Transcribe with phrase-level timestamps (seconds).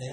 [0.00, 0.08] Blessed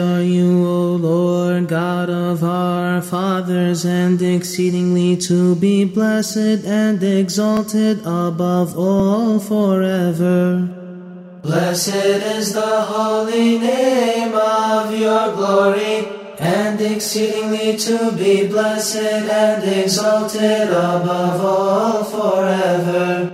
[0.00, 8.00] are you, O Lord, God of our fathers, and exceedingly to be blessed and exalted
[8.00, 10.81] above all forever.
[11.52, 20.70] Blessed is the holy name of your glory, and exceedingly to be blessed and exalted
[20.70, 23.30] above all forever.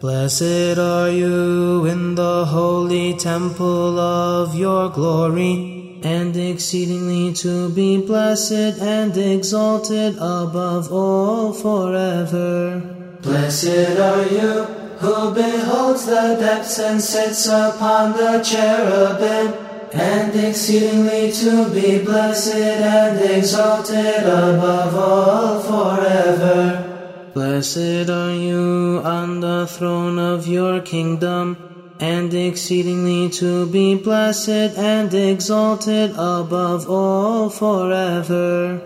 [0.00, 8.82] Blessed are you in the holy temple of your glory, and exceedingly to be blessed
[8.82, 12.80] and exalted above all forever.
[13.22, 19.52] Blessed are you who beholds the depths and sits upon the cherubim,
[19.92, 27.30] and exceedingly to be blessed and exalted above all forever.
[27.34, 31.56] Blessed are you on the throne of your kingdom,
[31.98, 38.80] and exceedingly to be blessed and exalted above all forever.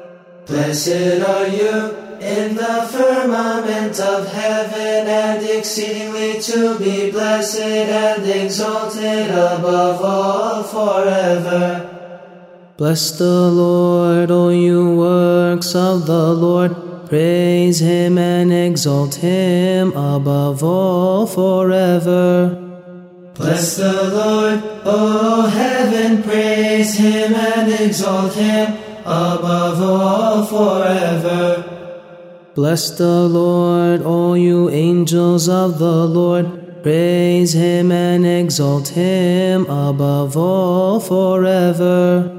[0.47, 9.31] Blessed are you in the firmament of heaven, and exceedingly to be blessed and exalted
[9.31, 11.91] above all forever.
[12.77, 16.77] Bless the Lord, O you works of the Lord.
[17.09, 22.63] Praise him and exalt him above all forever.
[23.35, 31.76] Bless the Lord, O heaven, praise him and exalt him above all forever.
[32.57, 36.83] Bless the Lord, all you angels of the Lord.
[36.83, 42.33] Praise him and exalt him above all forever.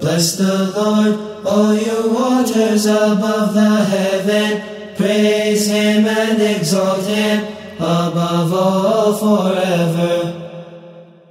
[0.00, 4.94] Bless the Lord, all you waters above the heaven.
[4.96, 7.46] Praise him and exalt him
[7.78, 10.60] above all forever.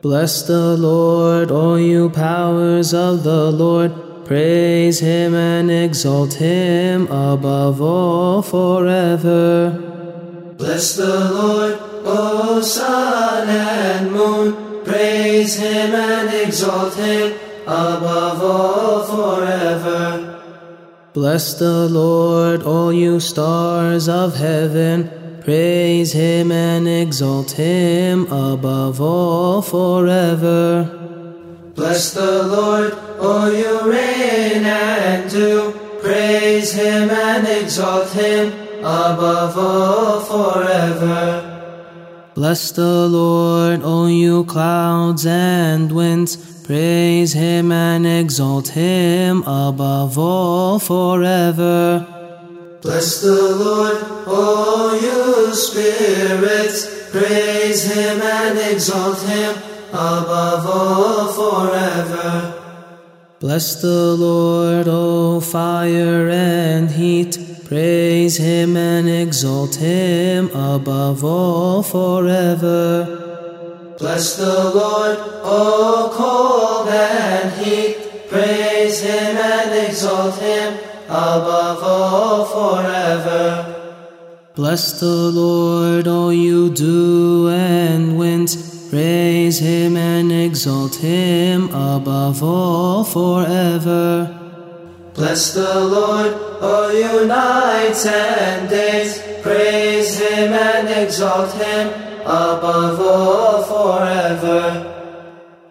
[0.02, 4.07] Bless the Lord, all you powers of the Lord.
[4.28, 9.70] Praise him and exalt him above all forever.
[10.58, 14.84] Bless the Lord, O sun and moon.
[14.84, 20.42] Praise him and exalt him above all forever.
[21.14, 25.40] Bless the Lord, all you stars of heaven.
[25.42, 30.84] Praise him and exalt him above all forever.
[31.76, 35.74] Bless the Lord, all you rain and dew.
[36.02, 41.54] Praise him and exalt him above all forever.
[42.36, 46.38] Bless the Lord, all you clouds and winds.
[46.68, 52.06] Praise him and exalt him above all forever.
[52.82, 57.10] Bless the Lord, all you spirits.
[57.10, 59.56] Praise him and exalt him
[59.92, 62.47] above all forever.
[63.40, 67.38] Bless the Lord, O fire and heat.
[67.66, 73.94] Praise him and exalt him above all forever.
[74.00, 78.28] Bless the Lord, O cold and heat.
[78.28, 80.74] Praise him and exalt him
[81.08, 83.76] above all forever.
[84.56, 88.77] Bless the Lord, O you dew and winds.
[88.90, 94.34] Praise him and exalt him above all forever.
[95.14, 99.22] Bless the Lord, all you nights and days.
[99.42, 101.88] Praise him and exalt him
[102.22, 104.94] above all forever.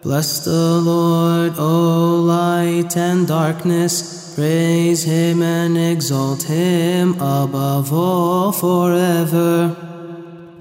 [0.03, 4.35] Bless the Lord, O light and darkness.
[4.35, 9.96] Praise him and exalt him above all forever.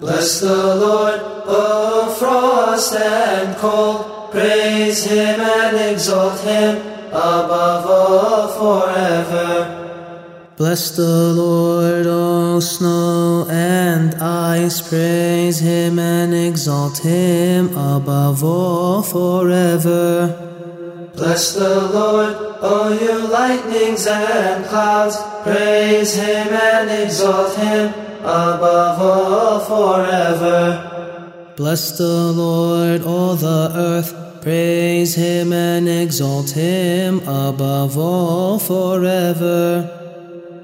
[0.06, 4.30] Bless the Lord, O frost and cold.
[4.30, 6.76] Praise him and exalt him
[7.10, 10.52] above all forever.
[10.56, 14.80] Bless the Lord, O snow and ice.
[14.80, 21.10] Praise him and exalt him above all forever.
[21.16, 25.16] Bless the Lord, O you lightnings and clouds.
[25.42, 31.52] Praise him and exalt him above all forever.
[31.56, 34.42] Bless the Lord, all the earth.
[34.42, 39.90] Praise him and exalt him above all forever.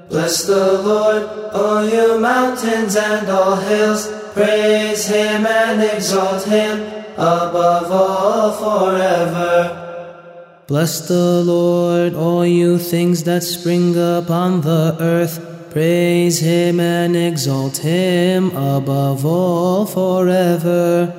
[0.09, 1.23] Bless the Lord,
[1.53, 4.07] all you mountains and all hills.
[4.33, 6.79] Praise him and exalt him
[7.17, 9.79] above all forever.
[10.67, 15.52] Bless the Lord, all you things that spring up on the earth.
[15.73, 21.11] Praise him and exalt him above all forever.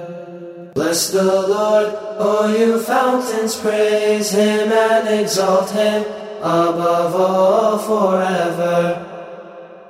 [0.74, 6.04] Bless the Lord, all you fountains, praise him and exalt him
[6.38, 9.04] above all forever.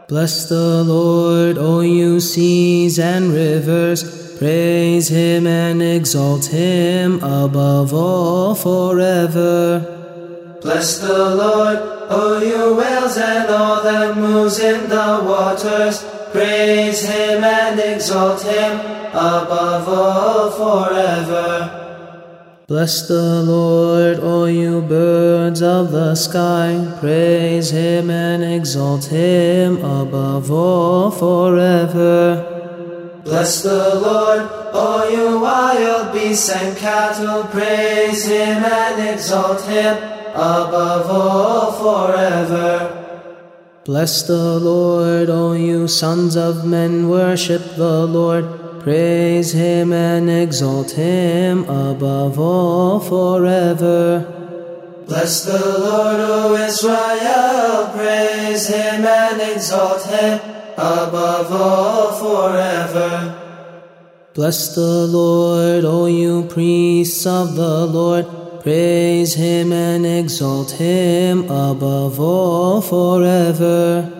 [0.09, 8.55] Bless the Lord, all you seas and rivers, praise him and exalt him above all
[8.55, 10.04] forever.
[10.65, 11.77] Bless the Lord,
[12.09, 16.03] all you whales and all that moves in the waters,
[16.33, 18.81] praise him and exalt him
[19.11, 22.65] above all forever.
[22.67, 30.51] Bless the Lord, all you birds of the sky, praise him and exalt him above
[30.51, 33.21] all forever.
[33.23, 41.09] Bless the Lord, all you wild beasts and cattle, praise him and exalt him above
[41.09, 43.01] all forever.
[43.85, 48.81] Bless the Lord, O you sons of men, worship the Lord.
[48.81, 54.27] Praise him and exalt him above all forever.
[55.07, 60.41] Bless the Lord, O Israel, praise him and exalt him
[60.77, 63.41] above all forever.
[64.35, 68.44] Bless the Lord, O you priests of the Lord.
[68.65, 74.11] Praise him and exalt him above all forever.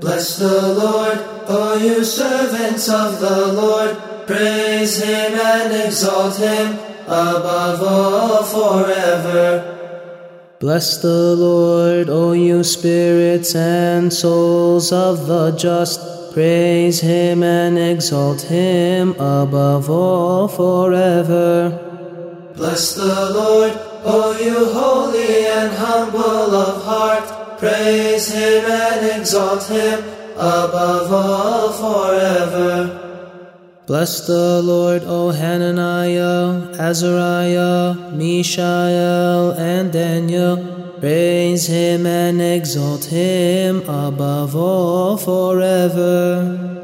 [0.00, 3.96] Bless the Lord, all you servants of the Lord.
[4.26, 6.76] Praise him and exalt him
[7.06, 10.56] above all forever.
[10.58, 16.00] Bless the Lord, all you spirits and souls of the just.
[16.34, 21.87] Praise him and exalt him above all forever.
[22.58, 23.72] Bless the Lord,
[24.04, 27.58] O you holy and humble of heart.
[27.60, 30.00] Praise him and exalt him
[30.34, 33.04] above all forever.
[33.86, 40.56] Bless the Lord, O Hananiah, Azariah, Mishael, and Daniel.
[40.98, 46.77] Praise him and exalt him above all forever.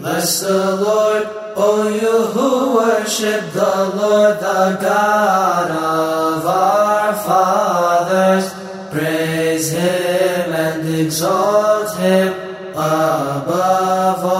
[0.00, 8.50] Bless the Lord, O you who worship the Lord, the God of our fathers.
[8.90, 12.32] Praise him and exalt him
[12.72, 14.39] above all